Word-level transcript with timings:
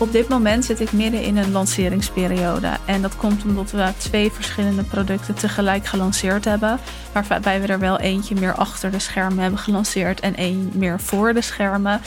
Op 0.00 0.12
dit 0.12 0.28
moment 0.28 0.64
zit 0.64 0.80
ik 0.80 0.92
midden 0.92 1.22
in 1.22 1.36
een 1.36 1.52
lanceringsperiode. 1.52 2.70
En 2.84 3.02
dat 3.02 3.16
komt 3.16 3.44
omdat 3.44 3.70
we 3.70 3.92
twee 3.96 4.30
verschillende 4.30 4.82
producten 4.82 5.34
tegelijk 5.34 5.86
gelanceerd 5.86 6.44
hebben. 6.44 6.78
Waarbij 7.12 7.60
we 7.60 7.66
er 7.66 7.78
wel 7.78 7.98
eentje 7.98 8.34
meer 8.34 8.54
achter 8.54 8.90
de 8.90 8.98
schermen 8.98 9.38
hebben 9.38 9.58
gelanceerd 9.58 10.20
en 10.20 10.36
één 10.36 10.70
meer 10.74 11.00
voor 11.00 11.34
de 11.34 11.40
schermen. 11.40 12.00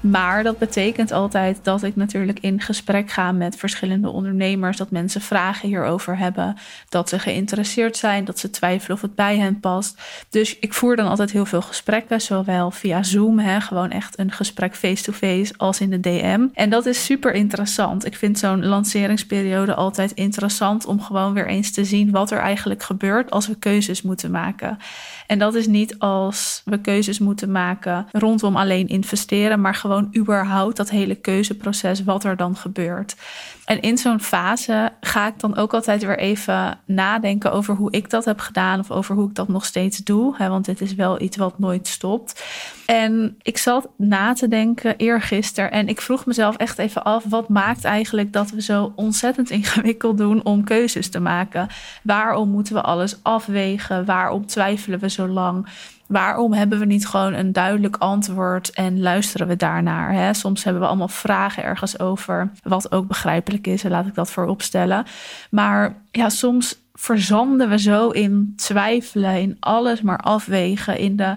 Maar 0.00 0.42
dat 0.42 0.58
betekent 0.58 1.12
altijd 1.12 1.58
dat 1.62 1.82
ik 1.82 1.96
natuurlijk 1.96 2.38
in 2.40 2.60
gesprek 2.60 3.10
ga 3.10 3.32
met 3.32 3.56
verschillende 3.56 4.08
ondernemers. 4.08 4.76
Dat 4.76 4.90
mensen 4.90 5.20
vragen 5.20 5.68
hierover 5.68 6.18
hebben. 6.18 6.56
Dat 6.88 7.08
ze 7.08 7.18
geïnteresseerd 7.18 7.96
zijn. 7.96 8.24
Dat 8.24 8.38
ze 8.38 8.50
twijfelen 8.50 8.96
of 8.96 9.02
het 9.02 9.14
bij 9.14 9.38
hen 9.38 9.60
past. 9.60 10.00
Dus 10.28 10.58
ik 10.58 10.74
voer 10.74 10.96
dan 10.96 11.08
altijd 11.08 11.30
heel 11.30 11.46
veel 11.46 11.62
gesprekken. 11.62 12.20
Zowel 12.20 12.70
via 12.70 13.02
Zoom, 13.02 13.38
hè, 13.38 13.60
gewoon 13.60 13.90
echt 13.90 14.18
een 14.18 14.32
gesprek 14.32 14.76
face-to-face, 14.76 15.54
als 15.56 15.80
in 15.80 15.90
de 15.90 16.00
DM. 16.00 16.46
En 16.54 16.70
dat 16.70 16.86
is 16.86 17.04
super 17.04 17.31
interessant. 17.32 18.06
Ik 18.06 18.16
vind 18.16 18.38
zo'n 18.38 18.66
lanceringsperiode 18.66 19.74
altijd 19.74 20.12
interessant 20.12 20.86
om 20.86 21.00
gewoon 21.00 21.32
weer 21.32 21.46
eens 21.46 21.72
te 21.72 21.84
zien 21.84 22.10
wat 22.10 22.30
er 22.30 22.38
eigenlijk 22.38 22.82
gebeurt 22.82 23.30
als 23.30 23.46
we 23.46 23.54
keuzes 23.54 24.02
moeten 24.02 24.30
maken. 24.30 24.78
En 25.26 25.38
dat 25.38 25.54
is 25.54 25.66
niet 25.66 25.98
als 25.98 26.62
we 26.64 26.80
keuzes 26.80 27.18
moeten 27.18 27.50
maken 27.50 28.06
rondom 28.12 28.56
alleen 28.56 28.88
investeren, 28.88 29.60
maar 29.60 29.74
gewoon 29.74 30.10
überhaupt 30.16 30.76
dat 30.76 30.90
hele 30.90 31.14
keuzeproces, 31.14 32.04
wat 32.04 32.24
er 32.24 32.36
dan 32.36 32.56
gebeurt. 32.56 33.16
En 33.64 33.80
in 33.80 33.98
zo'n 33.98 34.20
fase 34.20 34.92
ga 35.00 35.26
ik 35.26 35.40
dan 35.40 35.56
ook 35.56 35.74
altijd 35.74 36.04
weer 36.04 36.18
even 36.18 36.78
nadenken 36.86 37.52
over 37.52 37.74
hoe 37.74 37.92
ik 37.92 38.10
dat 38.10 38.24
heb 38.24 38.40
gedaan 38.40 38.78
of 38.78 38.90
over 38.90 39.14
hoe 39.14 39.28
ik 39.28 39.34
dat 39.34 39.48
nog 39.48 39.64
steeds 39.64 39.98
doe. 39.98 40.34
Hè, 40.36 40.48
want 40.48 40.64
dit 40.64 40.80
is 40.80 40.94
wel 40.94 41.20
iets 41.20 41.36
wat 41.36 41.58
nooit 41.58 41.88
stopt. 41.88 42.44
En 42.92 43.36
ik 43.42 43.58
zat 43.58 43.88
na 43.96 44.32
te 44.32 44.48
denken 44.48 44.96
eergisteren 44.96 45.70
en 45.70 45.88
ik 45.88 46.00
vroeg 46.00 46.26
mezelf 46.26 46.56
echt 46.56 46.78
even 46.78 47.04
af: 47.04 47.24
wat 47.28 47.48
maakt 47.48 47.84
eigenlijk 47.84 48.32
dat 48.32 48.50
we 48.50 48.62
zo 48.62 48.92
ontzettend 48.96 49.50
ingewikkeld 49.60 50.18
doen 50.18 50.44
om 50.44 50.64
keuzes 50.64 51.08
te 51.08 51.20
maken? 51.20 51.68
Waarom 52.02 52.48
moeten 52.48 52.74
we 52.74 52.80
alles 52.80 53.16
afwegen? 53.22 54.04
Waarom 54.04 54.46
twijfelen 54.46 54.98
we 54.98 55.10
zo 55.10 55.28
lang? 55.28 55.66
Waarom 56.06 56.52
hebben 56.52 56.78
we 56.78 56.84
niet 56.84 57.06
gewoon 57.06 57.32
een 57.32 57.52
duidelijk 57.52 57.96
antwoord 57.96 58.70
en 58.70 59.00
luisteren 59.00 59.46
we 59.46 59.56
daarnaar? 59.56 60.12
Hè? 60.12 60.34
Soms 60.34 60.64
hebben 60.64 60.82
we 60.82 60.88
allemaal 60.88 61.08
vragen 61.08 61.62
ergens 61.62 61.98
over, 61.98 62.50
wat 62.62 62.92
ook 62.92 63.06
begrijpelijk 63.06 63.66
is, 63.66 63.82
laat 63.82 64.06
ik 64.06 64.14
dat 64.14 64.30
voorop 64.30 64.62
stellen. 64.62 65.04
Maar 65.50 65.94
ja, 66.10 66.28
soms 66.28 66.80
verzanden 66.94 67.68
we 67.68 67.78
zo 67.78 68.08
in 68.08 68.52
twijfelen, 68.56 69.40
in 69.40 69.56
alles 69.60 70.02
maar 70.02 70.18
afwegen, 70.18 70.98
in 70.98 71.16
de 71.16 71.36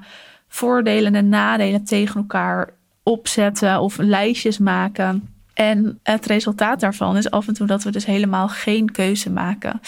voordelen 0.55 1.15
en 1.15 1.29
nadelen 1.29 1.83
tegen 1.83 2.15
elkaar 2.15 2.69
opzetten 3.03 3.79
of 3.79 3.97
lijstjes 3.97 4.57
maken. 4.57 5.29
En 5.53 5.99
het 6.03 6.25
resultaat 6.25 6.79
daarvan 6.79 7.17
is 7.17 7.29
af 7.29 7.47
en 7.47 7.53
toe 7.53 7.67
dat 7.67 7.83
we 7.83 7.91
dus 7.91 8.05
helemaal 8.05 8.47
geen 8.47 8.91
keuze 8.91 9.29
maken. 9.29 9.81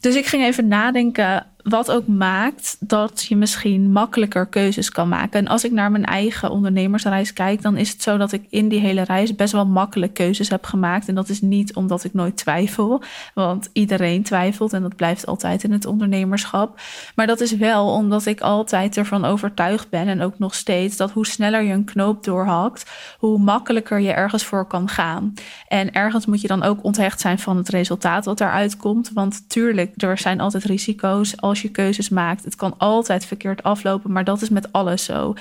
Dus 0.00 0.14
ik 0.14 0.26
ging 0.26 0.42
even 0.42 0.68
nadenken 0.68 1.46
wat 1.62 1.90
ook 1.90 2.06
maakt 2.06 2.76
dat 2.80 3.24
je 3.28 3.36
misschien 3.36 3.92
makkelijker 3.92 4.46
keuzes 4.46 4.90
kan 4.90 5.08
maken. 5.08 5.40
En 5.40 5.48
als 5.48 5.64
ik 5.64 5.72
naar 5.72 5.90
mijn 5.90 6.04
eigen 6.04 6.50
ondernemersreis 6.50 7.32
kijk, 7.32 7.62
dan 7.62 7.76
is 7.76 7.90
het 7.90 8.02
zo 8.02 8.16
dat 8.16 8.32
ik 8.32 8.46
in 8.48 8.68
die 8.68 8.80
hele 8.80 9.02
reis 9.02 9.34
best 9.34 9.52
wel 9.52 9.66
makkelijk 9.66 10.14
keuzes 10.14 10.48
heb 10.48 10.64
gemaakt. 10.64 11.08
En 11.08 11.14
dat 11.14 11.28
is 11.28 11.40
niet 11.40 11.74
omdat 11.74 12.04
ik 12.04 12.14
nooit 12.14 12.36
twijfel, 12.36 13.02
want 13.34 13.70
iedereen 13.72 14.22
twijfelt 14.22 14.72
en 14.72 14.82
dat 14.82 14.96
blijft 14.96 15.26
altijd 15.26 15.64
in 15.64 15.72
het 15.72 15.86
ondernemerschap. 15.86 16.80
Maar 17.14 17.26
dat 17.26 17.40
is 17.40 17.56
wel 17.56 17.88
omdat 17.88 18.26
ik 18.26 18.40
altijd 18.40 18.96
ervan 18.96 19.24
overtuigd 19.24 19.88
ben 19.88 20.08
en 20.08 20.22
ook 20.22 20.38
nog 20.38 20.54
steeds 20.54 20.96
dat 20.96 21.10
hoe 21.10 21.26
sneller 21.26 21.62
je 21.62 21.72
een 21.72 21.84
knoop 21.84 22.24
doorhakt, 22.24 22.90
hoe 23.18 23.38
makkelijker 23.38 24.00
je 24.00 24.12
ergens 24.12 24.44
voor 24.44 24.66
kan 24.66 24.88
gaan. 24.88 25.34
En 25.68 25.92
ergens 25.92 26.26
moet 26.26 26.40
je 26.40 26.48
dan 26.48 26.62
ook 26.62 26.84
onthecht 26.84 27.20
zijn 27.20 27.38
van 27.38 27.56
het 27.56 27.68
resultaat 27.68 28.24
wat 28.24 28.40
eruit 28.40 28.76
komt. 28.76 29.10
Want 29.14 29.48
tuurlijk, 29.48 30.02
er 30.02 30.18
zijn 30.18 30.40
altijd 30.40 30.64
risico's 30.64 31.42
als 31.52 31.62
je 31.62 31.70
keuzes 31.70 32.08
maakt. 32.08 32.44
Het 32.44 32.56
kan 32.56 32.74
altijd 32.78 33.24
verkeerd 33.24 33.62
aflopen, 33.62 34.12
maar 34.12 34.24
dat 34.24 34.42
is 34.42 34.48
met 34.48 34.72
alles 34.72 35.04
zo. 35.04 35.34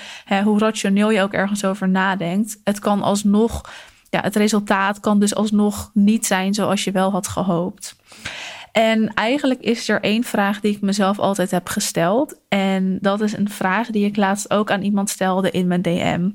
hoe 0.43 0.59
rationeel 0.59 1.11
je 1.11 1.21
ook 1.21 1.33
ergens 1.33 1.65
over 1.65 1.89
nadenkt, 1.89 2.59
het 2.63 2.79
kan 2.79 3.01
alsnog, 3.01 3.61
ja, 4.09 4.21
het 4.21 4.35
resultaat 4.35 4.99
kan 4.99 5.19
dus 5.19 5.35
alsnog 5.35 5.91
niet 5.93 6.25
zijn 6.25 6.53
zoals 6.53 6.83
je 6.83 6.91
wel 6.91 7.11
had 7.11 7.27
gehoopt. 7.27 7.95
En 8.71 9.13
eigenlijk 9.13 9.61
is 9.61 9.89
er 9.89 10.01
één 10.01 10.23
vraag 10.23 10.59
die 10.59 10.75
ik 10.75 10.81
mezelf 10.81 11.19
altijd 11.19 11.51
heb 11.51 11.67
gesteld. 11.67 12.35
En 12.49 12.97
dat 13.01 13.21
is 13.21 13.33
een 13.33 13.49
vraag 13.49 13.87
die 13.87 14.05
ik 14.05 14.15
laatst 14.15 14.51
ook 14.51 14.71
aan 14.71 14.81
iemand 14.81 15.09
stelde 15.09 15.51
in 15.51 15.67
mijn 15.67 15.81
DM. 15.81 16.29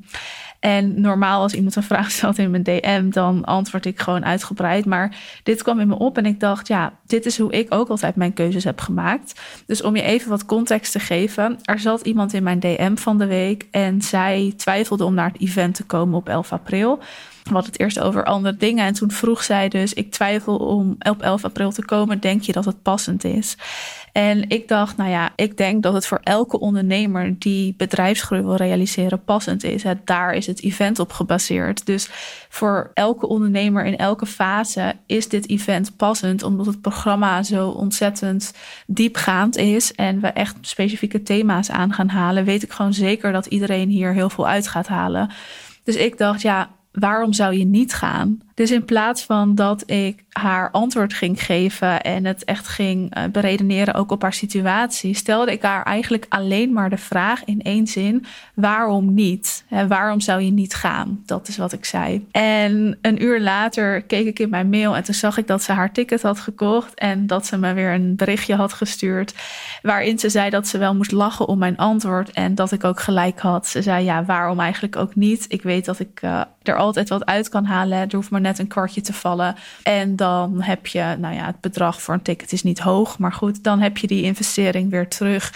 En 0.66 1.00
normaal 1.00 1.42
als 1.42 1.54
iemand 1.54 1.76
een 1.76 1.82
vraag 1.82 2.10
stelt 2.10 2.38
in 2.38 2.50
mijn 2.50 2.62
DM, 2.62 3.10
dan 3.10 3.44
antwoord 3.44 3.86
ik 3.86 4.00
gewoon 4.00 4.24
uitgebreid. 4.24 4.84
Maar 4.84 5.16
dit 5.42 5.62
kwam 5.62 5.80
in 5.80 5.88
me 5.88 5.98
op 5.98 6.18
en 6.18 6.26
ik 6.26 6.40
dacht, 6.40 6.68
ja, 6.68 6.92
dit 7.06 7.26
is 7.26 7.38
hoe 7.38 7.52
ik 7.52 7.74
ook 7.74 7.88
altijd 7.88 8.16
mijn 8.16 8.32
keuzes 8.32 8.64
heb 8.64 8.80
gemaakt. 8.80 9.40
Dus 9.66 9.82
om 9.82 9.96
je 9.96 10.02
even 10.02 10.30
wat 10.30 10.46
context 10.46 10.92
te 10.92 11.00
geven, 11.00 11.58
er 11.62 11.78
zat 11.78 12.00
iemand 12.00 12.32
in 12.32 12.42
mijn 12.42 12.60
DM 12.60 12.96
van 12.96 13.18
de 13.18 13.26
week 13.26 13.66
en 13.70 14.02
zij 14.02 14.52
twijfelde 14.56 15.04
om 15.04 15.14
naar 15.14 15.32
het 15.32 15.40
event 15.40 15.74
te 15.74 15.84
komen 15.84 16.18
op 16.18 16.28
11 16.28 16.52
april. 16.52 16.98
We 17.48 17.56
het 17.56 17.80
eerst 17.80 18.00
over 18.00 18.24
andere 18.24 18.56
dingen. 18.56 18.84
En 18.84 18.92
toen 18.92 19.10
vroeg 19.10 19.42
zij 19.42 19.68
dus: 19.68 19.92
Ik 19.92 20.10
twijfel 20.10 20.56
om 20.56 20.96
op 20.98 21.22
11 21.22 21.44
april 21.44 21.70
te 21.70 21.84
komen. 21.84 22.20
Denk 22.20 22.42
je 22.42 22.52
dat 22.52 22.64
het 22.64 22.82
passend 22.82 23.24
is? 23.24 23.56
En 24.16 24.48
ik 24.48 24.68
dacht, 24.68 24.96
nou 24.96 25.10
ja, 25.10 25.30
ik 25.34 25.56
denk 25.56 25.82
dat 25.82 25.92
het 25.92 26.06
voor 26.06 26.20
elke 26.22 26.60
ondernemer 26.60 27.38
die 27.38 27.74
bedrijfsgroei 27.76 28.42
wil 28.42 28.54
realiseren 28.54 29.24
passend 29.24 29.64
is. 29.64 29.84
Daar 30.04 30.34
is 30.34 30.46
het 30.46 30.62
event 30.62 30.98
op 30.98 31.12
gebaseerd. 31.12 31.86
Dus 31.86 32.08
voor 32.48 32.90
elke 32.94 33.28
ondernemer 33.28 33.84
in 33.84 33.96
elke 33.96 34.26
fase 34.26 34.94
is 35.06 35.28
dit 35.28 35.48
event 35.48 35.96
passend, 35.96 36.42
omdat 36.42 36.66
het 36.66 36.80
programma 36.80 37.42
zo 37.42 37.68
ontzettend 37.68 38.52
diepgaand 38.86 39.56
is 39.56 39.94
en 39.94 40.20
we 40.20 40.28
echt 40.28 40.56
specifieke 40.60 41.22
thema's 41.22 41.70
aan 41.70 41.92
gaan 41.92 42.08
halen. 42.08 42.44
Weet 42.44 42.62
ik 42.62 42.72
gewoon 42.72 42.94
zeker 42.94 43.32
dat 43.32 43.46
iedereen 43.46 43.88
hier 43.88 44.12
heel 44.12 44.30
veel 44.30 44.48
uit 44.48 44.68
gaat 44.68 44.88
halen. 44.88 45.30
Dus 45.84 45.96
ik 45.96 46.18
dacht, 46.18 46.42
ja, 46.42 46.70
waarom 46.98 47.32
zou 47.32 47.56
je 47.56 47.64
niet 47.64 47.94
gaan? 47.94 48.38
Dus 48.56 48.70
in 48.70 48.84
plaats 48.84 49.22
van 49.22 49.54
dat 49.54 49.90
ik 49.90 50.24
haar 50.30 50.70
antwoord 50.70 51.14
ging 51.14 51.42
geven 51.42 52.02
en 52.02 52.24
het 52.24 52.44
echt 52.44 52.68
ging 52.68 53.14
eh, 53.14 53.24
beredeneren 53.32 53.94
ook 53.94 54.10
op 54.10 54.22
haar 54.22 54.32
situatie, 54.32 55.14
stelde 55.14 55.52
ik 55.52 55.62
haar 55.62 55.82
eigenlijk 55.82 56.26
alleen 56.28 56.72
maar 56.72 56.90
de 56.90 56.96
vraag 56.96 57.44
in 57.44 57.62
één 57.62 57.86
zin: 57.86 58.24
waarom 58.54 59.14
niet? 59.14 59.64
waarom 59.88 60.20
zou 60.20 60.40
je 60.40 60.50
niet 60.50 60.74
gaan? 60.74 61.22
Dat 61.26 61.48
is 61.48 61.56
wat 61.56 61.72
ik 61.72 61.84
zei. 61.84 62.26
En 62.30 62.98
een 63.02 63.22
uur 63.22 63.40
later 63.40 64.02
keek 64.02 64.26
ik 64.26 64.38
in 64.38 64.50
mijn 64.50 64.68
mail 64.68 64.96
en 64.96 65.02
toen 65.02 65.14
zag 65.14 65.38
ik 65.38 65.46
dat 65.46 65.62
ze 65.62 65.72
haar 65.72 65.92
ticket 65.92 66.22
had 66.22 66.40
gekocht 66.40 66.94
en 66.94 67.26
dat 67.26 67.46
ze 67.46 67.58
me 67.58 67.72
weer 67.72 67.92
een 67.92 68.16
berichtje 68.16 68.54
had 68.54 68.72
gestuurd 68.72 69.34
waarin 69.82 70.18
ze 70.18 70.28
zei 70.28 70.50
dat 70.50 70.68
ze 70.68 70.78
wel 70.78 70.94
moest 70.94 71.12
lachen 71.12 71.48
om 71.48 71.58
mijn 71.58 71.76
antwoord 71.76 72.30
en 72.30 72.54
dat 72.54 72.72
ik 72.72 72.84
ook 72.84 73.00
gelijk 73.00 73.40
had. 73.40 73.66
Ze 73.66 73.82
zei 73.82 74.04
ja, 74.04 74.24
waarom 74.24 74.60
eigenlijk 74.60 74.96
ook 74.96 75.14
niet? 75.14 75.44
Ik 75.48 75.62
weet 75.62 75.84
dat 75.84 76.00
ik 76.00 76.22
uh, 76.22 76.40
er 76.62 76.76
altijd 76.76 77.08
wat 77.08 77.26
uit 77.26 77.48
kan 77.48 77.64
halen. 77.64 77.98
Er 77.98 78.14
hoeft 78.14 78.30
maar 78.30 78.40
net 78.46 78.58
een 78.58 78.66
kwartje 78.66 79.00
te 79.00 79.12
vallen. 79.12 79.54
En 79.82 80.16
dan 80.16 80.62
heb 80.62 80.86
je, 80.86 81.16
nou 81.18 81.34
ja, 81.34 81.46
het 81.46 81.60
bedrag 81.60 82.02
voor 82.02 82.14
een 82.14 82.22
ticket 82.22 82.52
is 82.52 82.62
niet 82.62 82.78
hoog. 82.78 83.18
Maar 83.18 83.32
goed, 83.32 83.64
dan 83.64 83.80
heb 83.80 83.98
je 83.98 84.06
die 84.06 84.22
investering 84.22 84.90
weer 84.90 85.08
terug. 85.08 85.52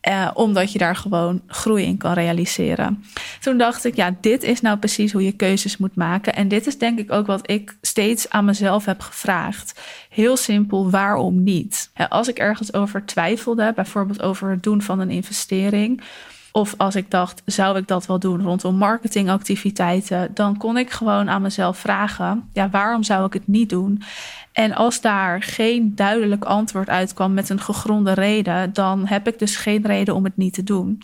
Eh, 0.00 0.30
omdat 0.34 0.72
je 0.72 0.78
daar 0.78 0.96
gewoon 0.96 1.42
groei 1.46 1.84
in 1.84 1.96
kan 1.96 2.12
realiseren. 2.12 3.04
Toen 3.40 3.58
dacht 3.58 3.84
ik, 3.84 3.96
ja, 3.96 4.16
dit 4.20 4.42
is 4.42 4.60
nou 4.60 4.78
precies 4.78 5.12
hoe 5.12 5.24
je 5.24 5.32
keuzes 5.32 5.76
moet 5.76 5.96
maken. 5.96 6.34
En 6.34 6.48
dit 6.48 6.66
is 6.66 6.78
denk 6.78 6.98
ik 6.98 7.12
ook 7.12 7.26
wat 7.26 7.50
ik 7.50 7.76
steeds 7.80 8.30
aan 8.30 8.44
mezelf 8.44 8.84
heb 8.84 9.00
gevraagd. 9.00 9.80
Heel 10.08 10.36
simpel, 10.36 10.90
waarom 10.90 11.42
niet? 11.42 11.90
Als 12.08 12.28
ik 12.28 12.38
ergens 12.38 12.72
over 12.72 13.04
twijfelde, 13.04 13.72
bijvoorbeeld 13.74 14.22
over 14.22 14.50
het 14.50 14.62
doen 14.62 14.82
van 14.82 15.00
een 15.00 15.10
investering 15.10 16.02
of 16.52 16.74
als 16.76 16.94
ik 16.94 17.10
dacht, 17.10 17.42
zou 17.44 17.78
ik 17.78 17.88
dat 17.88 18.06
wel 18.06 18.18
doen 18.18 18.42
rondom 18.42 18.76
marketingactiviteiten, 18.76 20.30
dan 20.34 20.56
kon 20.56 20.78
ik 20.78 20.90
gewoon 20.90 21.30
aan 21.30 21.42
mezelf 21.42 21.78
vragen, 21.78 22.48
ja, 22.52 22.70
waarom 22.70 23.02
zou 23.02 23.26
ik 23.26 23.32
het 23.32 23.46
niet 23.46 23.68
doen? 23.68 24.02
En 24.52 24.74
als 24.74 25.00
daar 25.00 25.42
geen 25.42 25.94
duidelijk 25.94 26.44
antwoord 26.44 26.88
uitkwam 26.88 27.34
met 27.34 27.48
een 27.48 27.60
gegronde 27.60 28.12
reden, 28.12 28.72
dan 28.72 29.06
heb 29.06 29.28
ik 29.28 29.38
dus 29.38 29.56
geen 29.56 29.86
reden 29.86 30.14
om 30.14 30.24
het 30.24 30.36
niet 30.36 30.54
te 30.54 30.64
doen. 30.64 31.02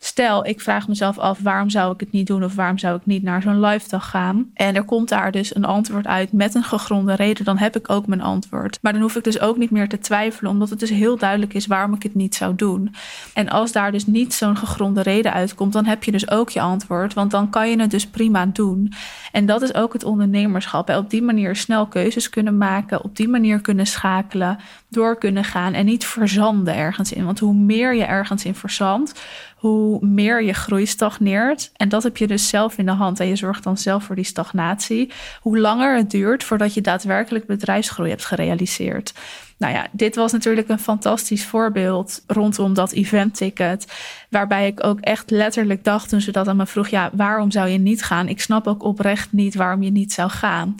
Stel, 0.00 0.46
ik 0.46 0.60
vraag 0.60 0.88
mezelf 0.88 1.18
af 1.18 1.38
waarom 1.42 1.70
zou 1.70 1.92
ik 1.92 2.00
het 2.00 2.12
niet 2.12 2.26
doen 2.26 2.44
of 2.44 2.54
waarom 2.54 2.78
zou 2.78 2.96
ik 2.96 3.06
niet 3.06 3.22
naar 3.22 3.42
zo'n 3.42 3.60
live 3.60 3.88
dag 3.88 4.10
gaan. 4.10 4.50
En 4.54 4.74
er 4.74 4.84
komt 4.84 5.08
daar 5.08 5.32
dus 5.32 5.54
een 5.54 5.64
antwoord 5.64 6.06
uit 6.06 6.32
met 6.32 6.54
een 6.54 6.62
gegronde 6.62 7.14
reden, 7.14 7.44
dan 7.44 7.58
heb 7.58 7.76
ik 7.76 7.90
ook 7.90 8.06
mijn 8.06 8.22
antwoord. 8.22 8.78
Maar 8.82 8.92
dan 8.92 9.02
hoef 9.02 9.16
ik 9.16 9.24
dus 9.24 9.40
ook 9.40 9.56
niet 9.56 9.70
meer 9.70 9.88
te 9.88 9.98
twijfelen, 9.98 10.50
omdat 10.50 10.70
het 10.70 10.80
dus 10.80 10.90
heel 10.90 11.16
duidelijk 11.16 11.54
is 11.54 11.66
waarom 11.66 11.94
ik 11.94 12.02
het 12.02 12.14
niet 12.14 12.34
zou 12.34 12.54
doen. 12.54 12.94
En 13.34 13.48
als 13.48 13.72
daar 13.72 13.92
dus 13.92 14.06
niet 14.06 14.34
zo'n 14.34 14.56
gegronde 14.56 15.02
reden 15.02 15.32
uitkomt, 15.32 15.72
dan 15.72 15.84
heb 15.84 16.04
je 16.04 16.12
dus 16.12 16.30
ook 16.30 16.50
je 16.50 16.60
antwoord, 16.60 17.14
want 17.14 17.30
dan 17.30 17.50
kan 17.50 17.70
je 17.70 17.80
het 17.80 17.90
dus 17.90 18.06
prima 18.06 18.46
doen. 18.46 18.92
En 19.32 19.46
dat 19.46 19.62
is 19.62 19.74
ook 19.74 19.92
het 19.92 20.04
ondernemerschap. 20.04 20.90
Op 20.90 21.10
die 21.10 21.22
manier 21.22 21.56
snel 21.56 21.86
keuzes 21.86 22.30
kunnen 22.30 22.58
maken, 22.58 23.04
op 23.04 23.16
die 23.16 23.28
manier 23.28 23.60
kunnen 23.60 23.86
schakelen, 23.86 24.58
door 24.88 25.18
kunnen 25.18 25.44
gaan 25.44 25.72
en 25.74 25.84
niet 25.84 26.06
verzanden 26.06 26.74
ergens 26.74 27.12
in. 27.12 27.24
Want 27.24 27.38
hoe 27.38 27.54
meer 27.54 27.94
je 27.94 28.04
ergens 28.04 28.44
in 28.44 28.54
verzandt, 28.54 29.20
hoe 29.56 30.06
meer 30.06 30.42
je 30.42 30.52
groei 30.52 30.86
stagneert, 30.86 31.70
en 31.76 31.88
dat 31.88 32.02
heb 32.02 32.16
je 32.16 32.26
dus 32.26 32.48
zelf 32.48 32.78
in 32.78 32.86
de 32.86 32.92
hand 32.92 33.20
en 33.20 33.26
je 33.26 33.36
zorgt 33.36 33.64
dan 33.64 33.78
zelf 33.78 34.04
voor 34.04 34.14
die 34.14 34.24
stagnatie, 34.24 35.12
hoe 35.40 35.58
langer 35.58 35.96
het 35.96 36.10
duurt 36.10 36.44
voordat 36.44 36.74
je 36.74 36.80
daadwerkelijk 36.80 37.46
bedrijfsgroei 37.46 38.10
hebt 38.10 38.24
gerealiseerd. 38.24 39.12
Nou 39.58 39.74
ja, 39.74 39.86
dit 39.92 40.14
was 40.14 40.32
natuurlijk 40.32 40.68
een 40.68 40.78
fantastisch 40.78 41.44
voorbeeld 41.44 42.22
rondom 42.26 42.74
dat 42.74 42.92
event-ticket. 42.92 43.92
Waarbij 44.30 44.66
ik 44.66 44.84
ook 44.84 45.00
echt 45.00 45.30
letterlijk 45.30 45.84
dacht 45.84 46.08
toen 46.08 46.20
ze 46.20 46.32
dat 46.32 46.48
aan 46.48 46.56
me 46.56 46.66
vroeg: 46.66 46.88
ja, 46.88 47.10
waarom 47.12 47.50
zou 47.50 47.68
je 47.68 47.78
niet 47.78 48.04
gaan? 48.04 48.28
Ik 48.28 48.40
snap 48.40 48.66
ook 48.66 48.82
oprecht 48.82 49.32
niet 49.32 49.54
waarom 49.54 49.82
je 49.82 49.90
niet 49.90 50.12
zou 50.12 50.30
gaan. 50.30 50.74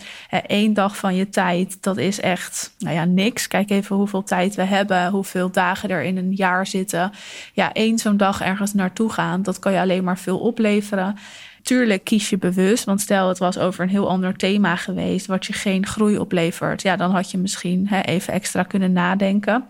Eén 0.46 0.74
dag 0.74 0.96
van 0.96 1.14
je 1.14 1.28
tijd, 1.28 1.82
dat 1.82 1.96
is 1.96 2.20
echt, 2.20 2.74
nou 2.78 2.94
ja, 2.94 3.04
niks. 3.04 3.46
Kijk 3.46 3.70
even 3.70 3.96
hoeveel 3.96 4.22
tijd 4.22 4.54
we 4.54 4.62
hebben, 4.62 5.10
hoeveel 5.10 5.50
dagen 5.50 5.88
er 5.88 6.02
in 6.02 6.16
een 6.16 6.32
jaar 6.32 6.66
zitten. 6.66 7.12
Ja, 7.52 7.72
één 7.72 7.98
zo'n 7.98 8.16
dag 8.16 8.40
ergens 8.40 8.74
naartoe 8.74 9.12
gaan, 9.12 9.42
dat 9.42 9.58
kan 9.58 9.72
je 9.72 9.80
alleen 9.80 10.04
maar 10.04 10.18
veel 10.18 10.38
opleveren. 10.38 11.16
Tuurlijk 11.62 12.04
kies 12.04 12.30
je 12.30 12.38
bewust, 12.38 12.84
want 12.84 13.00
stel 13.00 13.28
het 13.28 13.38
was 13.38 13.58
over 13.58 13.82
een 13.82 13.90
heel 13.90 14.08
ander 14.08 14.36
thema 14.36 14.76
geweest, 14.76 15.26
wat 15.26 15.46
je 15.46 15.52
geen 15.52 15.86
groei 15.86 16.18
oplevert, 16.18 16.82
ja, 16.82 16.96
dan 16.96 17.10
had 17.10 17.30
je 17.30 17.38
misschien 17.38 17.88
hè, 17.88 18.00
even 18.00 18.32
extra 18.32 18.62
kunnen 18.62 18.92
nadenken. 18.92 19.64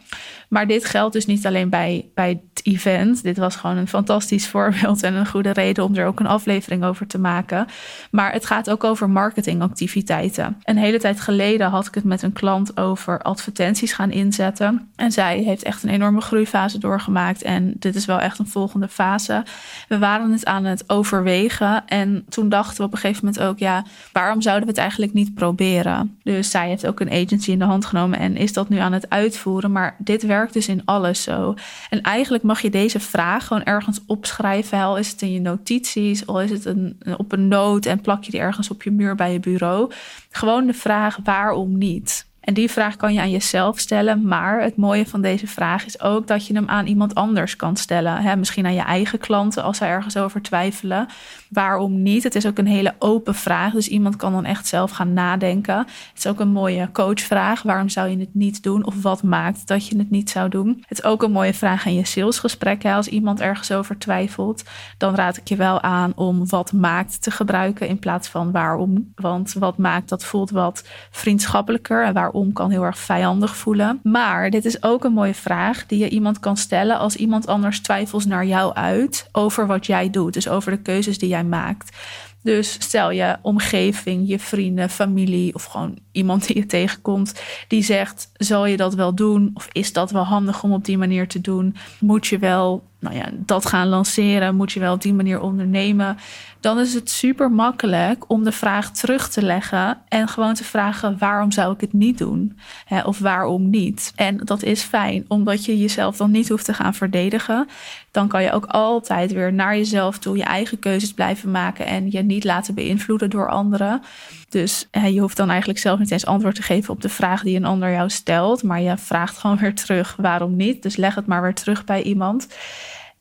Maar 0.48 0.66
dit 0.66 0.84
geldt 0.84 1.12
dus 1.12 1.26
niet 1.26 1.46
alleen 1.46 1.68
bij, 1.70 2.08
bij 2.14 2.40
event. 2.62 3.22
Dit 3.22 3.36
was 3.36 3.56
gewoon 3.56 3.76
een 3.76 3.88
fantastisch 3.88 4.46
voorbeeld 4.58 5.02
en 5.02 5.14
een 5.14 5.26
goede 5.26 5.52
reden 5.52 5.84
om 5.84 5.94
er 5.94 6.06
ook 6.06 6.20
een 6.20 6.26
aflevering 6.26 6.84
over 6.84 7.06
te 7.06 7.18
maken. 7.18 7.66
Maar 8.10 8.32
het 8.32 8.46
gaat 8.46 8.70
ook 8.70 8.84
over 8.84 9.10
marketingactiviteiten. 9.10 10.56
Een 10.62 10.76
hele 10.76 10.98
tijd 10.98 11.20
geleden 11.20 11.70
had 11.70 11.86
ik 11.86 11.94
het 11.94 12.04
met 12.04 12.22
een 12.22 12.32
klant 12.32 12.76
over 12.76 13.22
advertenties 13.22 13.92
gaan 13.92 14.10
inzetten. 14.10 14.88
En 14.96 15.12
zij 15.12 15.38
heeft 15.38 15.62
echt 15.62 15.82
een 15.82 15.88
enorme 15.88 16.20
groeifase 16.20 16.78
doorgemaakt. 16.78 17.42
En 17.42 17.72
dit 17.78 17.94
is 17.94 18.04
wel 18.04 18.20
echt 18.20 18.38
een 18.38 18.48
volgende 18.48 18.88
fase. 18.88 19.42
We 19.88 19.98
waren 19.98 20.32
het 20.32 20.44
aan 20.44 20.64
het 20.64 20.84
overwegen. 20.86 21.86
En 21.86 22.24
toen 22.28 22.48
dachten 22.48 22.76
we 22.76 22.82
op 22.82 22.92
een 22.92 22.98
gegeven 22.98 23.24
moment 23.24 23.42
ook, 23.42 23.58
ja, 23.58 23.84
waarom 24.12 24.42
zouden 24.42 24.64
we 24.64 24.70
het 24.70 24.80
eigenlijk 24.80 25.12
niet 25.12 25.34
proberen? 25.34 26.18
Dus 26.22 26.50
zij 26.50 26.68
heeft 26.68 26.86
ook 26.86 27.00
een 27.00 27.10
agency 27.10 27.50
in 27.50 27.58
de 27.58 27.64
hand 27.64 27.84
genomen 27.84 28.18
en 28.18 28.36
is 28.36 28.52
dat 28.52 28.68
nu 28.68 28.78
aan 28.78 28.92
het 28.92 29.10
uitvoeren. 29.10 29.72
Maar 29.72 29.96
dit 29.98 30.22
werkt 30.22 30.52
dus 30.52 30.68
in 30.68 30.82
alles 30.84 31.22
zo. 31.22 31.54
En 31.90 32.00
eigenlijk 32.02 32.42
mag 32.48 32.60
je 32.60 32.70
deze 32.70 33.00
vraag 33.00 33.46
gewoon 33.46 33.64
ergens 33.64 34.00
opschrijven. 34.06 34.78
Al 34.80 34.98
is 34.98 35.10
het 35.10 35.22
in 35.22 35.32
je 35.32 35.40
notities, 35.40 36.26
al 36.26 36.40
is 36.40 36.50
het 36.50 36.64
een, 36.64 37.00
op 37.16 37.32
een 37.32 37.48
noot 37.48 37.86
en 37.86 38.00
plak 38.00 38.24
je 38.24 38.30
die 38.30 38.40
ergens 38.40 38.70
op 38.70 38.82
je 38.82 38.90
muur 38.90 39.14
bij 39.14 39.32
je 39.32 39.40
bureau. 39.40 39.92
Gewoon 40.30 40.66
de 40.66 40.74
vraag 40.74 41.18
waarom 41.24 41.78
niet. 41.78 42.26
En 42.40 42.54
die 42.54 42.70
vraag 42.70 42.96
kan 42.96 43.12
je 43.12 43.20
aan 43.20 43.30
jezelf 43.30 43.78
stellen. 43.78 44.22
Maar 44.22 44.62
het 44.62 44.76
mooie 44.76 45.06
van 45.06 45.20
deze 45.20 45.46
vraag 45.46 45.86
is 45.86 46.00
ook 46.00 46.26
dat 46.26 46.46
je 46.46 46.54
hem 46.54 46.68
aan 46.68 46.86
iemand 46.86 47.14
anders 47.14 47.56
kan 47.56 47.76
stellen. 47.76 48.38
misschien 48.38 48.66
aan 48.66 48.74
je 48.74 48.80
eigen 48.80 49.18
klanten 49.18 49.62
als 49.62 49.76
ze 49.76 49.84
ergens 49.84 50.16
over 50.16 50.42
twijfelen. 50.42 51.08
Waarom 51.50 52.02
niet? 52.02 52.22
Het 52.22 52.34
is 52.34 52.46
ook 52.46 52.58
een 52.58 52.66
hele 52.66 52.94
open 52.98 53.34
vraag. 53.34 53.72
Dus 53.72 53.88
iemand 53.88 54.16
kan 54.16 54.32
dan 54.32 54.44
echt 54.44 54.66
zelf 54.66 54.90
gaan 54.90 55.12
nadenken. 55.12 55.76
Het 55.78 56.18
is 56.18 56.26
ook 56.26 56.40
een 56.40 56.48
mooie 56.48 56.88
coachvraag. 56.92 57.62
Waarom 57.62 57.88
zou 57.88 58.08
je 58.08 58.18
het 58.18 58.34
niet 58.34 58.62
doen? 58.62 58.86
Of 58.86 59.02
wat 59.02 59.22
maakt 59.22 59.66
dat 59.66 59.86
je 59.86 59.98
het 59.98 60.10
niet 60.10 60.30
zou 60.30 60.48
doen? 60.48 60.84
Het 60.86 60.98
is 60.98 61.04
ook 61.04 61.22
een 61.22 61.32
mooie 61.32 61.54
vraag 61.54 61.86
in 61.86 61.94
je 61.94 62.06
salesgesprek. 62.06 62.84
Als 62.84 63.08
iemand 63.08 63.40
ergens 63.40 63.72
over 63.72 63.98
twijfelt, 63.98 64.62
dan 64.98 65.14
raad 65.14 65.36
ik 65.36 65.48
je 65.48 65.56
wel 65.56 65.82
aan 65.82 66.12
om 66.14 66.48
wat 66.48 66.72
maakt 66.72 67.22
te 67.22 67.30
gebruiken 67.30 67.88
in 67.88 67.98
plaats 67.98 68.28
van 68.28 68.52
waarom. 68.52 69.12
Want 69.14 69.52
wat 69.52 69.76
maakt, 69.76 70.08
dat 70.08 70.24
voelt 70.24 70.50
wat 70.50 70.84
vriendschappelijker. 71.10 72.04
En 72.04 72.14
waarom 72.14 72.52
kan 72.52 72.70
heel 72.70 72.84
erg 72.84 72.98
vijandig 72.98 73.56
voelen. 73.56 74.00
Maar 74.02 74.50
dit 74.50 74.64
is 74.64 74.82
ook 74.82 75.04
een 75.04 75.12
mooie 75.12 75.34
vraag 75.34 75.86
die 75.86 75.98
je 75.98 76.08
iemand 76.08 76.40
kan 76.40 76.56
stellen 76.56 76.98
als 76.98 77.16
iemand 77.16 77.46
anders 77.46 77.80
twijfels 77.80 78.26
naar 78.26 78.46
jou 78.46 78.74
uit 78.74 79.28
over 79.32 79.66
wat 79.66 79.86
jij 79.86 80.10
doet. 80.10 80.34
Dus 80.34 80.48
over 80.48 80.70
de 80.70 80.82
keuzes 80.82 81.18
die 81.18 81.28
jij 81.28 81.37
maakt. 81.44 81.96
Dus 82.42 82.72
stel 82.72 83.10
je 83.10 83.36
omgeving, 83.42 84.28
je 84.28 84.38
vrienden, 84.38 84.90
familie 84.90 85.54
of 85.54 85.64
gewoon 85.64 85.98
iemand 86.12 86.46
die 86.46 86.56
je 86.56 86.66
tegenkomt 86.66 87.40
die 87.68 87.82
zegt: 87.82 88.30
zal 88.32 88.66
je 88.66 88.76
dat 88.76 88.94
wel 88.94 89.14
doen? 89.14 89.50
Of 89.54 89.68
is 89.72 89.92
dat 89.92 90.10
wel 90.10 90.24
handig 90.24 90.62
om 90.62 90.72
op 90.72 90.84
die 90.84 90.98
manier 90.98 91.28
te 91.28 91.40
doen? 91.40 91.76
Moet 92.00 92.26
je 92.26 92.38
wel 92.38 92.87
nou 93.00 93.16
ja, 93.16 93.28
dat 93.32 93.66
gaan 93.66 93.88
lanceren? 93.88 94.54
Moet 94.54 94.72
je 94.72 94.80
wel 94.80 94.94
op 94.94 95.02
die 95.02 95.14
manier 95.14 95.40
ondernemen? 95.40 96.16
Dan 96.60 96.78
is 96.78 96.94
het 96.94 97.10
super 97.10 97.50
makkelijk 97.50 98.24
om 98.30 98.44
de 98.44 98.52
vraag 98.52 98.90
terug 98.90 99.28
te 99.28 99.42
leggen 99.42 99.98
en 100.08 100.28
gewoon 100.28 100.54
te 100.54 100.64
vragen: 100.64 101.18
waarom 101.18 101.52
zou 101.52 101.74
ik 101.74 101.80
het 101.80 101.92
niet 101.92 102.18
doen? 102.18 102.58
of 103.04 103.18
waarom 103.18 103.70
niet? 103.70 104.12
En 104.16 104.36
dat 104.36 104.62
is 104.62 104.82
fijn, 104.82 105.24
omdat 105.28 105.64
je 105.64 105.78
jezelf 105.78 106.16
dan 106.16 106.30
niet 106.30 106.48
hoeft 106.48 106.64
te 106.64 106.74
gaan 106.74 106.94
verdedigen. 106.94 107.68
Dan 108.10 108.28
kan 108.28 108.42
je 108.42 108.52
ook 108.52 108.64
altijd 108.64 109.32
weer 109.32 109.52
naar 109.52 109.76
jezelf 109.76 110.18
toe 110.18 110.36
je 110.36 110.42
eigen 110.42 110.78
keuzes 110.78 111.12
blijven 111.12 111.50
maken 111.50 111.86
en 111.86 112.10
je 112.10 112.22
niet 112.22 112.44
laten 112.44 112.74
beïnvloeden 112.74 113.30
door 113.30 113.50
anderen. 113.50 114.02
Dus 114.48 114.88
je 114.90 115.20
hoeft 115.20 115.36
dan 115.36 115.48
eigenlijk 115.48 115.78
zelf 115.78 115.98
niet 115.98 116.10
eens 116.10 116.26
antwoord 116.26 116.54
te 116.54 116.62
geven 116.62 116.94
op 116.94 117.02
de 117.02 117.08
vraag 117.08 117.42
die 117.42 117.56
een 117.56 117.64
ander 117.64 117.90
jou 117.90 118.10
stelt. 118.10 118.62
Maar 118.62 118.80
je 118.80 118.96
vraagt 118.96 119.38
gewoon 119.38 119.56
weer 119.56 119.74
terug 119.74 120.16
waarom 120.16 120.56
niet. 120.56 120.82
Dus 120.82 120.96
leg 120.96 121.14
het 121.14 121.26
maar 121.26 121.42
weer 121.42 121.54
terug 121.54 121.84
bij 121.84 122.02
iemand. 122.02 122.48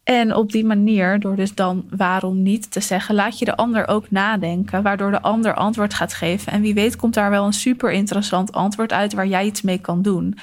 En 0.08 0.36
op 0.36 0.52
die 0.52 0.66
manier, 0.66 1.20
door 1.20 1.36
dus 1.36 1.56
dan 1.56 1.86
waarom 1.90 2.42
niet 2.42 2.72
te 2.72 2.80
zeggen, 2.80 3.16
laat 3.16 3.40
je 3.40 3.46
de 3.46 3.56
ander 3.56 3.88
ook 3.88 4.12
nadenken, 4.12 4.84
waardoor 4.84 5.12
de 5.12 5.22
ander 5.22 5.54
antwoord 5.54 5.94
gaat 5.94 6.14
geven. 6.14 6.52
En 6.52 6.62
wie 6.62 6.74
weet 6.74 6.96
komt 6.96 7.14
daar 7.14 7.30
wel 7.30 7.46
een 7.46 7.54
super 7.54 7.92
interessant 7.92 8.52
antwoord 8.52 8.94
uit 8.94 9.14
waar 9.14 9.28
jij 9.28 9.46
iets 9.46 9.62
mee 9.62 9.78
kan 9.78 10.02
doen. 10.02 10.38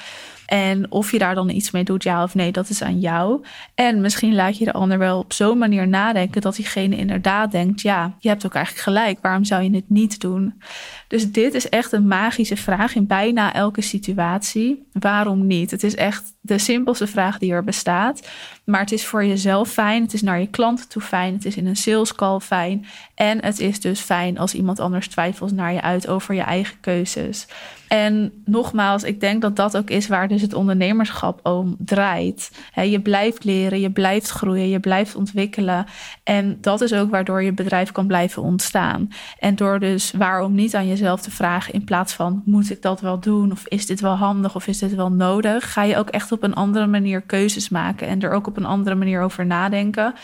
En 0.46 0.90
of 0.90 1.11
je 1.11 1.19
daar 1.19 1.34
dan 1.34 1.49
iets 1.49 1.70
mee 1.70 1.84
doet, 1.84 2.02
ja 2.02 2.22
of 2.22 2.34
nee, 2.34 2.52
dat 2.52 2.69
is 2.69 2.82
aan 2.82 3.00
jou. 3.00 3.44
En 3.75 4.00
misschien 4.00 4.34
laat 4.34 4.58
je 4.58 4.64
de 4.64 4.72
ander 4.72 4.99
wel 4.99 5.19
op 5.19 5.32
zo'n 5.32 5.58
manier 5.58 5.88
nadenken 5.88 6.40
dat 6.40 6.56
diegene 6.56 6.96
inderdaad 6.96 7.50
denkt: 7.50 7.81
ja, 7.81 8.16
je 8.19 8.28
hebt 8.28 8.46
ook 8.46 8.55
eigenlijk 8.55 8.84
gelijk, 8.84 9.19
waarom 9.22 9.44
zou 9.44 9.62
je 9.62 9.70
het 9.70 9.90
niet 9.90 10.20
doen? 10.20 10.61
Dus 11.08 11.32
dit 11.32 11.54
is 11.54 11.68
echt 11.68 11.92
een 11.92 12.06
magische 12.06 12.56
vraag 12.56 12.94
in 12.94 13.06
bijna 13.06 13.54
elke 13.54 13.80
situatie. 13.80 14.88
Waarom 14.92 15.46
niet? 15.46 15.70
Het 15.70 15.82
is 15.82 15.94
echt 15.94 16.32
de 16.40 16.58
simpelste 16.58 17.06
vraag 17.06 17.38
die 17.38 17.52
er 17.52 17.64
bestaat. 17.64 18.28
Maar 18.64 18.80
het 18.80 18.92
is 18.92 19.06
voor 19.06 19.24
jezelf 19.24 19.70
fijn. 19.70 20.02
Het 20.02 20.12
is 20.12 20.22
naar 20.22 20.40
je 20.40 20.46
klanten 20.46 20.88
toe 20.88 21.02
fijn. 21.02 21.34
Het 21.34 21.44
is 21.44 21.56
in 21.56 21.66
een 21.66 21.76
sales 21.76 22.14
call 22.14 22.40
fijn. 22.40 22.86
En 23.14 23.44
het 23.44 23.58
is 23.60 23.80
dus 23.80 24.00
fijn 24.00 24.38
als 24.38 24.54
iemand 24.54 24.80
anders 24.80 25.08
twijfelt 25.08 25.52
naar 25.52 25.72
je 25.72 25.82
uit 25.82 26.08
over 26.08 26.34
je 26.34 26.42
eigen 26.42 26.80
keuzes. 26.80 27.46
En 27.88 28.32
nogmaals, 28.44 29.02
ik 29.02 29.20
denk 29.20 29.42
dat 29.42 29.56
dat 29.56 29.76
ook 29.76 29.90
is 29.90 30.08
waar 30.08 30.28
dus 30.28 30.40
het 30.40 30.54
ondernemerschap 30.54 31.46
om 31.46 31.76
draait. 31.78 32.50
je 32.75 33.00
blijft 33.00 33.44
leren, 33.44 33.80
je 33.80 33.90
blijft 33.90 34.30
groeien, 34.30 34.68
je 34.68 34.80
blijft 34.80 35.14
ontwikkelen. 35.14 35.87
En 36.25 36.58
dat 36.61 36.80
is 36.80 36.92
ook 36.92 37.11
waardoor 37.11 37.42
je 37.42 37.52
bedrijf 37.52 37.92
kan 37.92 38.06
blijven 38.06 38.42
ontstaan. 38.42 39.08
En 39.38 39.56
door 39.56 39.80
dus 39.80 40.12
waarom 40.12 40.54
niet 40.54 40.75
aan 40.75 40.87
jezelf 40.87 41.03
te 41.04 41.30
vragen 41.30 41.73
in 41.73 41.84
plaats 41.84 42.12
van 42.12 42.42
moet 42.44 42.70
ik 42.70 42.82
dat 42.82 43.00
wel 43.00 43.20
doen 43.20 43.52
of 43.52 43.66
is 43.66 43.87
dit 43.87 44.00
wel 44.00 44.14
handig 44.14 44.54
of 44.54 44.66
is 44.66 44.78
dit 44.78 44.94
wel 44.94 45.12
nodig, 45.12 45.73
ga 45.73 45.82
je 45.82 45.96
ook 45.96 46.08
echt 46.08 46.32
op 46.32 46.42
een 46.42 46.54
andere 46.54 46.87
manier 46.87 47.20
keuzes 47.20 47.68
maken 47.68 48.08
en 48.08 48.20
er 48.20 48.32
ook 48.32 48.46
op 48.46 48.56
een 48.56 48.64
andere 48.64 48.96
manier 48.96 49.20
over 49.20 49.46
nadenken. 49.46 50.14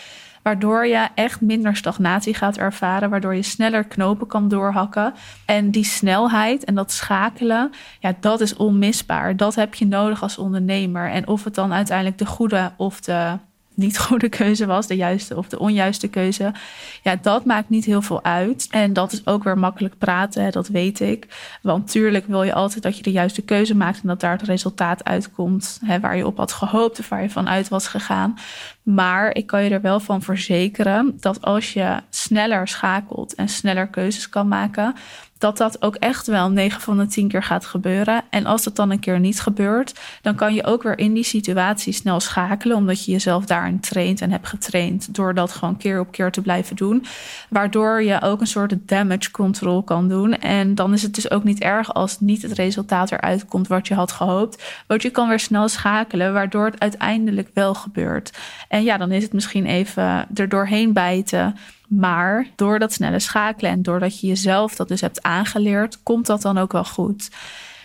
Waardoor 0.43 0.87
je 0.87 1.09
echt 1.15 1.41
minder 1.41 1.77
stagnatie 1.77 2.35
gaat 2.35 2.57
ervaren, 2.57 3.11
waardoor 3.11 3.35
je 3.35 3.43
sneller 3.43 3.85
knopen 3.85 4.27
kan 4.27 4.49
doorhakken. 4.49 5.15
En 5.45 5.71
die 5.71 5.85
snelheid 5.85 6.65
en 6.65 6.75
dat 6.75 6.93
schakelen, 6.93 7.71
ja, 7.99 8.15
dat 8.21 8.41
is 8.41 8.57
onmisbaar. 8.57 9.37
Dat 9.37 9.55
heb 9.55 9.75
je 9.75 9.87
nodig 9.87 10.23
als 10.23 10.39
ondernemer. 10.39 11.11
En 11.11 11.27
of 11.27 11.45
het 11.45 11.55
dan 11.55 11.73
uiteindelijk 11.73 12.19
de 12.19 12.27
goede 12.27 12.73
of 12.77 13.01
de 13.01 13.39
niet 13.75 13.99
goede 13.99 14.29
keuze 14.29 14.67
was, 14.67 14.87
de 14.87 14.97
juiste 14.97 15.37
of 15.37 15.49
de 15.49 15.59
onjuiste 15.59 16.09
keuze. 16.09 16.53
Ja, 17.03 17.17
dat 17.23 17.45
maakt 17.45 17.69
niet 17.69 17.85
heel 17.85 18.03
veel 18.03 18.25
uit. 18.25 18.67
En 18.71 18.93
dat 18.93 19.13
is 19.13 19.27
ook 19.27 19.45
weer 19.45 19.59
makkelijk 19.59 19.99
praten, 19.99 20.53
dat 20.53 20.69
weet 20.69 21.01
ik. 21.01 21.27
Want 21.63 21.91
tuurlijk 21.91 22.27
wil 22.27 22.43
je 22.43 22.55
altijd 22.55 22.83
dat 22.83 22.97
je 22.97 23.03
de 23.03 23.13
juiste 23.13 23.43
keuze 23.43 23.77
maakt 23.77 24.03
en 24.03 24.09
dat 24.09 24.21
daar 24.21 24.33
het 24.33 24.43
resultaat 24.43 25.05
uitkomt 25.05 25.81
hè, 25.85 26.01
waar 26.01 26.17
je 26.17 26.27
op 26.27 26.37
had 26.37 26.53
gehoopt 26.53 26.99
of 26.99 27.09
waar 27.09 27.23
je 27.23 27.31
vanuit 27.31 27.69
was 27.69 27.87
gegaan. 27.87 28.39
Maar 28.83 29.35
ik 29.35 29.47
kan 29.47 29.65
je 29.65 29.71
er 29.71 29.81
wel 29.81 30.01
van 30.01 30.23
verzekeren 30.23 31.17
dat 31.21 31.43
als 31.43 31.73
je 31.73 31.97
sneller 32.11 32.69
schakelt 32.69 33.35
en 33.35 33.49
sneller 33.49 33.89
keuzes 33.89 34.29
kan 34.29 34.49
maken, 34.49 34.95
dat 35.41 35.57
dat 35.57 35.83
ook 35.83 35.95
echt 35.95 36.27
wel 36.27 36.51
9 36.51 36.81
van 36.81 36.99
de 36.99 37.07
10 37.07 37.29
keer 37.29 37.43
gaat 37.43 37.67
gebeuren. 37.67 38.23
En 38.31 38.47
als 38.47 38.63
dat 38.63 38.77
dan 38.77 38.91
een 38.91 38.99
keer 38.99 39.21
niet 39.21 39.41
gebeurt, 39.41 40.01
dan 40.23 40.35
kan 40.35 40.55
je 40.55 40.65
ook 40.65 40.83
weer 40.83 40.99
in 40.99 41.15
die 41.15 41.25
situatie 41.25 41.93
snel 41.93 42.21
schakelen, 42.21 42.77
omdat 42.77 43.05
je 43.05 43.13
jezelf 43.13 43.45
daarin 43.45 43.81
traint 43.81 44.21
en 44.21 44.31
hebt 44.31 44.49
getraind 44.49 45.15
door 45.15 45.35
dat 45.35 45.53
gewoon 45.53 45.77
keer 45.77 46.01
op 46.01 46.11
keer 46.11 46.31
te 46.31 46.41
blijven 46.41 46.77
doen. 46.77 47.05
Waardoor 47.49 48.03
je 48.03 48.21
ook 48.23 48.41
een 48.41 48.47
soort 48.47 48.75
damage 48.89 49.31
control 49.31 49.83
kan 49.83 50.09
doen. 50.09 50.39
En 50.39 50.75
dan 50.75 50.93
is 50.93 51.03
het 51.03 51.15
dus 51.15 51.31
ook 51.31 51.45
niet 51.45 51.61
erg 51.61 51.95
als 51.95 52.21
niet 52.21 52.43
het 52.43 52.53
resultaat 52.53 53.13
eruit 53.13 53.45
komt 53.45 53.69
wat 53.69 53.89
je 53.89 53.95
had 53.95 54.13
gehoopt. 54.13 54.83
Want 54.87 55.03
je 55.03 55.11
kan 55.11 55.29
weer 55.29 55.41
snel 55.41 55.69
schakelen, 55.69 56.33
waardoor 56.33 56.65
het 56.65 56.81
uiteindelijk 56.81 57.51
wel 57.55 57.75
gebeurt. 57.75 58.39
En 58.69 58.83
ja, 58.83 58.97
dan 58.97 59.13
is 59.13 59.23
het 59.23 59.33
misschien 59.33 59.67
even 59.67 60.27
er 60.35 60.49
doorheen 60.49 60.93
bijten. 60.93 61.57
Maar 61.91 62.47
door 62.57 62.79
dat 62.79 62.93
snelle 62.93 63.19
schakelen 63.19 63.71
en 63.71 63.83
doordat 63.83 64.21
je 64.21 64.27
jezelf 64.27 64.75
dat 64.77 64.89
dus 64.89 65.01
hebt 65.01 65.23
aangeleerd, 65.23 66.03
komt 66.03 66.27
dat 66.27 66.43
dan 66.43 66.59
ook 66.59 66.73
wel 66.73 66.85
goed. 66.85 67.31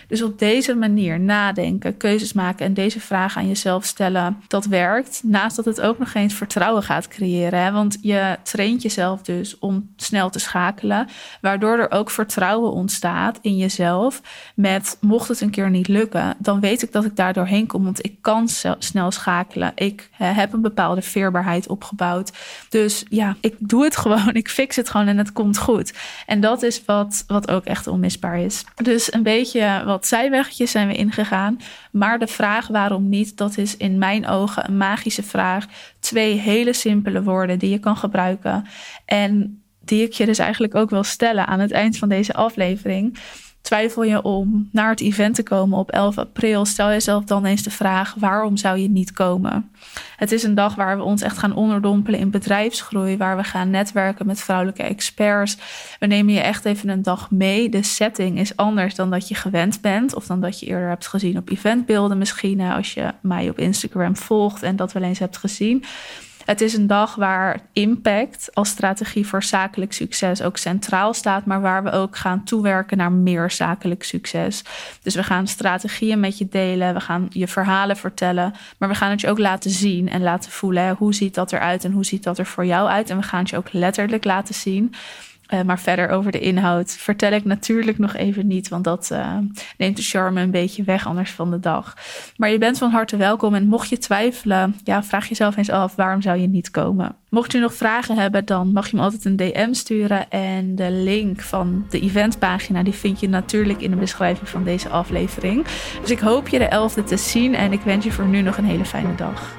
Dus 0.08 0.22
op 0.22 0.38
deze 0.38 0.74
manier 0.74 1.20
nadenken, 1.20 1.96
keuzes 1.96 2.32
maken 2.32 2.66
en 2.66 2.74
deze 2.74 3.00
vragen 3.00 3.40
aan 3.40 3.48
jezelf 3.48 3.84
stellen, 3.84 4.42
dat 4.48 4.66
werkt. 4.66 5.20
Naast 5.24 5.56
dat 5.56 5.64
het 5.64 5.80
ook 5.80 5.98
nog 5.98 6.14
eens 6.14 6.34
vertrouwen 6.34 6.82
gaat 6.82 7.08
creëren. 7.08 7.62
Hè? 7.62 7.72
Want 7.72 7.98
je 8.00 8.36
traint 8.42 8.82
jezelf 8.82 9.22
dus 9.22 9.58
om 9.58 9.90
snel 9.96 10.30
te 10.30 10.38
schakelen, 10.38 11.08
waardoor 11.40 11.78
er 11.78 11.90
ook 11.90 12.10
vertrouwen 12.10 12.72
ontstaat 12.72 13.38
in 13.42 13.56
jezelf. 13.56 14.20
Met 14.54 14.96
mocht 15.00 15.28
het 15.28 15.40
een 15.40 15.50
keer 15.50 15.70
niet 15.70 15.88
lukken, 15.88 16.36
dan 16.38 16.60
weet 16.60 16.82
ik 16.82 16.92
dat 16.92 17.04
ik 17.04 17.16
daar 17.16 17.32
doorheen 17.32 17.66
kom, 17.66 17.84
want 17.84 18.04
ik 18.04 18.16
kan 18.20 18.48
snel 18.78 19.10
schakelen. 19.10 19.72
Ik 19.74 20.08
heb 20.12 20.52
een 20.52 20.60
bepaalde 20.60 21.02
veerbaarheid 21.02 21.68
opgebouwd. 21.68 22.32
Dus 22.68 23.04
ja, 23.08 23.36
ik 23.40 23.54
doe 23.58 23.84
het 23.84 23.96
gewoon. 24.06 24.34
Ik 24.34 24.48
fix 24.48 24.76
het 24.76 24.90
gewoon 24.90 25.06
en 25.06 25.18
het 25.18 25.32
komt 25.32 25.58
goed. 25.58 25.92
En 26.26 26.40
dat 26.40 26.62
is 26.62 26.84
wat, 26.84 27.24
wat 27.26 27.50
ook 27.50 27.64
echt 27.64 27.86
onmisbaar 27.86 28.38
is. 28.38 28.64
Dus 28.74 29.12
een 29.12 29.22
beetje 29.22 29.82
wat 29.84 29.95
zijweggetjes 30.04 30.70
zijn 30.70 30.88
we 30.88 30.94
ingegaan. 30.94 31.58
Maar 31.90 32.18
de 32.18 32.26
vraag 32.26 32.66
waarom 32.66 33.08
niet, 33.08 33.36
dat 33.36 33.56
is 33.56 33.76
in 33.76 33.98
mijn 33.98 34.26
ogen 34.26 34.68
een 34.68 34.76
magische 34.76 35.22
vraag. 35.22 35.66
Twee 36.00 36.34
hele 36.34 36.72
simpele 36.72 37.22
woorden 37.22 37.58
die 37.58 37.70
je 37.70 37.78
kan 37.78 37.96
gebruiken. 37.96 38.66
En 39.04 39.62
die 39.80 40.02
ik 40.02 40.12
je 40.12 40.26
dus 40.26 40.38
eigenlijk 40.38 40.74
ook 40.74 40.90
wil 40.90 41.04
stellen 41.04 41.46
aan 41.46 41.60
het 41.60 41.70
eind 41.70 41.98
van 41.98 42.08
deze 42.08 42.34
aflevering. 42.34 43.18
Twijfel 43.66 44.02
je 44.02 44.22
om 44.22 44.68
naar 44.72 44.90
het 44.90 45.00
event 45.00 45.34
te 45.34 45.42
komen 45.42 45.78
op 45.78 45.90
11 45.90 46.18
april? 46.18 46.64
Stel 46.64 46.88
jezelf 46.88 47.24
dan 47.24 47.44
eens 47.44 47.62
de 47.62 47.70
vraag: 47.70 48.14
waarom 48.18 48.56
zou 48.56 48.78
je 48.78 48.88
niet 48.88 49.12
komen? 49.12 49.70
Het 50.16 50.32
is 50.32 50.42
een 50.42 50.54
dag 50.54 50.74
waar 50.74 50.96
we 50.96 51.02
ons 51.02 51.22
echt 51.22 51.38
gaan 51.38 51.54
onderdompelen 51.54 52.20
in 52.20 52.30
bedrijfsgroei, 52.30 53.16
waar 53.16 53.36
we 53.36 53.44
gaan 53.44 53.70
netwerken 53.70 54.26
met 54.26 54.40
vrouwelijke 54.40 54.82
experts. 54.82 55.56
We 55.98 56.06
nemen 56.06 56.34
je 56.34 56.40
echt 56.40 56.64
even 56.64 56.88
een 56.88 57.02
dag 57.02 57.30
mee. 57.30 57.68
De 57.68 57.82
setting 57.82 58.38
is 58.38 58.56
anders 58.56 58.94
dan 58.94 59.10
dat 59.10 59.28
je 59.28 59.34
gewend 59.34 59.80
bent, 59.80 60.14
of 60.14 60.26
dan 60.26 60.40
dat 60.40 60.60
je 60.60 60.66
eerder 60.66 60.88
hebt 60.88 61.06
gezien 61.06 61.36
op 61.36 61.50
eventbeelden, 61.50 62.18
misschien 62.18 62.60
als 62.60 62.94
je 62.94 63.12
mij 63.20 63.48
op 63.48 63.58
Instagram 63.58 64.16
volgt 64.16 64.62
en 64.62 64.76
dat 64.76 64.92
wel 64.92 65.02
eens 65.02 65.18
hebt 65.18 65.36
gezien. 65.36 65.84
Het 66.46 66.60
is 66.60 66.74
een 66.74 66.86
dag 66.86 67.14
waar 67.14 67.60
impact 67.72 68.50
als 68.54 68.68
strategie 68.68 69.26
voor 69.26 69.42
zakelijk 69.42 69.92
succes 69.92 70.42
ook 70.42 70.56
centraal 70.56 71.14
staat, 71.14 71.44
maar 71.44 71.60
waar 71.60 71.82
we 71.82 71.90
ook 71.90 72.16
gaan 72.16 72.44
toewerken 72.44 72.96
naar 72.96 73.12
meer 73.12 73.50
zakelijk 73.50 74.04
succes. 74.04 74.64
Dus 75.02 75.14
we 75.14 75.22
gaan 75.22 75.46
strategieën 75.46 76.20
met 76.20 76.38
je 76.38 76.48
delen, 76.48 76.94
we 76.94 77.00
gaan 77.00 77.26
je 77.30 77.48
verhalen 77.48 77.96
vertellen, 77.96 78.54
maar 78.78 78.88
we 78.88 78.94
gaan 78.94 79.10
het 79.10 79.20
je 79.20 79.28
ook 79.28 79.38
laten 79.38 79.70
zien 79.70 80.08
en 80.08 80.22
laten 80.22 80.50
voelen. 80.50 80.96
Hoe 80.98 81.14
ziet 81.14 81.34
dat 81.34 81.52
eruit 81.52 81.84
en 81.84 81.92
hoe 81.92 82.04
ziet 82.04 82.22
dat 82.22 82.38
er 82.38 82.46
voor 82.46 82.66
jou 82.66 82.88
uit? 82.88 83.10
En 83.10 83.16
we 83.16 83.22
gaan 83.22 83.40
het 83.40 83.50
je 83.50 83.56
ook 83.56 83.72
letterlijk 83.72 84.24
laten 84.24 84.54
zien. 84.54 84.94
Uh, 85.54 85.62
maar 85.62 85.78
verder 85.78 86.08
over 86.08 86.32
de 86.32 86.40
inhoud 86.40 86.90
vertel 86.90 87.32
ik 87.32 87.44
natuurlijk 87.44 87.98
nog 87.98 88.14
even 88.14 88.46
niet, 88.46 88.68
want 88.68 88.84
dat 88.84 89.08
uh, 89.12 89.36
neemt 89.78 89.96
de 89.96 90.02
charme 90.02 90.40
een 90.40 90.50
beetje 90.50 90.84
weg 90.84 91.06
anders 91.06 91.30
van 91.30 91.50
de 91.50 91.60
dag. 91.60 91.96
Maar 92.36 92.50
je 92.50 92.58
bent 92.58 92.78
van 92.78 92.90
harte 92.90 93.16
welkom 93.16 93.54
en 93.54 93.66
mocht 93.66 93.88
je 93.88 93.98
twijfelen, 93.98 94.76
ja, 94.84 95.02
vraag 95.02 95.28
jezelf 95.28 95.56
eens 95.56 95.70
af 95.70 95.94
waarom 95.94 96.22
zou 96.22 96.38
je 96.38 96.48
niet 96.48 96.70
komen. 96.70 97.14
Mocht 97.28 97.52
je 97.52 97.58
nog 97.58 97.74
vragen 97.74 98.16
hebben, 98.16 98.44
dan 98.44 98.72
mag 98.72 98.90
je 98.90 98.96
me 98.96 99.02
altijd 99.02 99.24
een 99.24 99.36
DM 99.36 99.72
sturen 99.72 100.30
en 100.30 100.74
de 100.74 100.90
link 100.90 101.40
van 101.40 101.86
de 101.90 102.00
eventpagina 102.00 102.82
die 102.82 102.92
vind 102.92 103.20
je 103.20 103.28
natuurlijk 103.28 103.80
in 103.80 103.90
de 103.90 103.96
beschrijving 103.96 104.48
van 104.48 104.64
deze 104.64 104.88
aflevering. 104.88 105.64
Dus 106.00 106.10
ik 106.10 106.18
hoop 106.18 106.48
je 106.48 106.58
de 106.58 106.90
11e 106.90 107.04
te 107.04 107.16
zien 107.16 107.54
en 107.54 107.72
ik 107.72 107.80
wens 107.80 108.04
je 108.04 108.12
voor 108.12 108.26
nu 108.26 108.40
nog 108.40 108.56
een 108.56 108.64
hele 108.64 108.84
fijne 108.84 109.14
dag. 109.14 109.56